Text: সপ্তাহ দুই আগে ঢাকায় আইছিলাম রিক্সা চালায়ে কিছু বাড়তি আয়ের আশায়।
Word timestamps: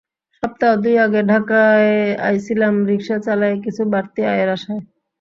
সপ্তাহ 0.43 0.71
দুই 0.83 0.95
আগে 1.05 1.21
ঢাকায় 1.31 1.91
আইছিলাম 2.27 2.73
রিক্সা 2.89 3.17
চালায়ে 3.25 3.57
কিছু 3.65 3.81
বাড়তি 3.93 4.21
আয়ের 4.31 4.49
আশায়। 4.55 4.81